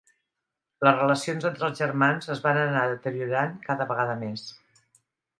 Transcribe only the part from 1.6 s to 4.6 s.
els germans es van anar deteriorant cada vegada més.